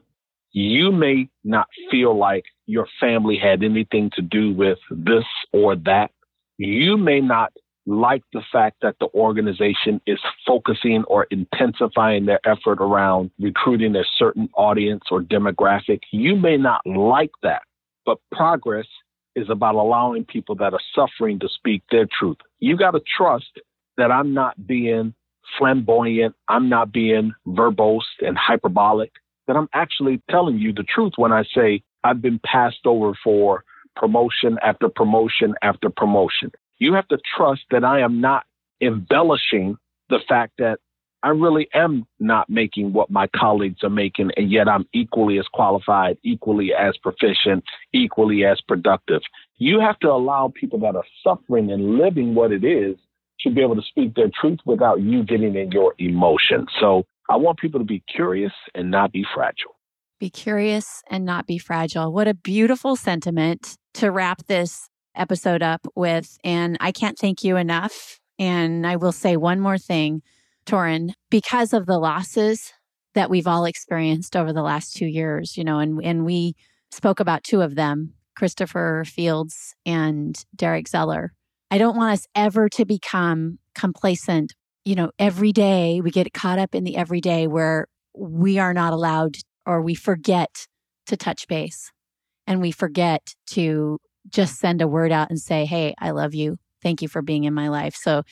[0.50, 6.10] You may not feel like your family had anything to do with this or that.
[6.58, 7.52] You may not
[7.86, 14.04] like the fact that the organization is focusing or intensifying their effort around recruiting a
[14.18, 16.00] certain audience or demographic.
[16.10, 17.62] You may not like that,
[18.06, 18.86] but progress
[19.34, 22.36] is about allowing people that are suffering to speak their truth.
[22.60, 23.58] You got to trust
[23.96, 25.14] that I'm not being
[25.58, 29.10] flamboyant, I'm not being verbose and hyperbolic,
[29.46, 33.64] that I'm actually telling you the truth when I say I've been passed over for
[33.96, 38.44] promotion after promotion after promotion you have to trust that I am not
[38.80, 39.76] embellishing
[40.08, 40.78] the fact that
[41.22, 45.46] I really am not making what my colleagues are making, and yet I'm equally as
[45.52, 47.62] qualified, equally as proficient,
[47.92, 49.20] equally as productive.
[49.56, 52.96] You have to allow people that are suffering and living what it is
[53.42, 56.66] to be able to speak their truth without you getting in your emotion.
[56.80, 59.76] So I want people to be curious and not be fragile.
[60.18, 62.12] Be curious and not be fragile.
[62.12, 66.36] What a beautiful sentiment to wrap this episode up with.
[66.44, 68.18] And I can't thank you enough.
[68.38, 70.22] And I will say one more thing,
[70.66, 72.72] Torin, because of the losses
[73.14, 76.54] that we've all experienced over the last two years, you know, and, and we
[76.90, 81.32] spoke about two of them, Christopher Fields and Derek Zeller.
[81.70, 84.54] I don't want us ever to become complacent.
[84.84, 88.92] You know, every day we get caught up in the everyday where we are not
[88.92, 89.36] allowed
[89.66, 90.66] or we forget
[91.06, 91.90] to touch base
[92.46, 93.98] and we forget to
[94.28, 96.58] just send a word out and say, Hey, I love you.
[96.82, 97.94] Thank you for being in my life.
[97.94, 98.22] So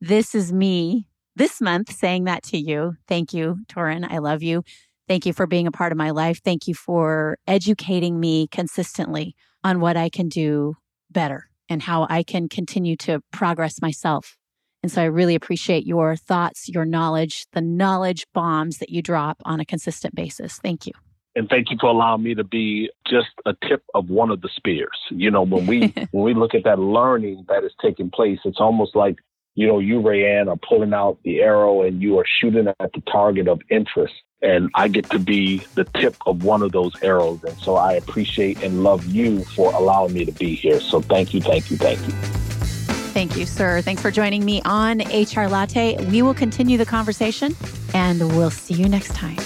[0.00, 2.94] this is me this month saying that to you.
[3.06, 4.06] Thank you, Torin.
[4.08, 4.64] I love you.
[5.06, 6.40] Thank you for being a part of my life.
[6.44, 9.34] Thank you for educating me consistently
[9.64, 10.74] on what I can do
[11.10, 14.36] better and how I can continue to progress myself.
[14.82, 19.40] And so I really appreciate your thoughts, your knowledge, the knowledge bombs that you drop
[19.44, 20.58] on a consistent basis.
[20.58, 20.92] Thank you.
[21.38, 24.48] And thank you for allowing me to be just a tip of one of the
[24.56, 24.98] spears.
[25.10, 28.60] You know, when we when we look at that learning that is taking place, it's
[28.60, 29.16] almost like
[29.58, 33.02] you know, you, Rayanne, are pulling out the arrow and you are shooting at the
[33.10, 34.14] target of interest.
[34.40, 37.42] And I get to be the tip of one of those arrows.
[37.42, 40.78] And so I appreciate and love you for allowing me to be here.
[40.78, 42.12] So thank you, thank you, thank you.
[42.12, 43.82] Thank you, sir.
[43.82, 45.96] Thanks for joining me on HR Latte.
[46.04, 47.56] We will continue the conversation
[47.94, 49.38] and we'll see you next time.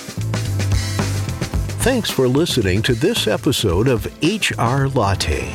[1.82, 5.52] Thanks for listening to this episode of HR Latte.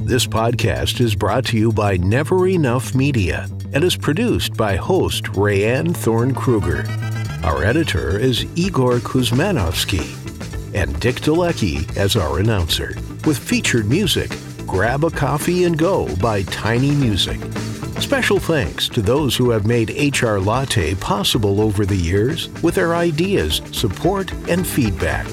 [0.00, 5.24] This podcast is brought to you by Never Enough Media and is produced by host
[5.24, 6.86] Rayanne Thorn Kruger.
[7.44, 10.06] Our editor is Igor Kuzmanovsky,
[10.74, 12.94] and Dick Delecky as our announcer,
[13.26, 14.30] with featured music
[14.66, 17.38] Grab a Coffee and Go by Tiny Music.
[18.00, 22.94] Special thanks to those who have made HR Latte possible over the years with their
[22.94, 25.26] ideas, support, and feedback.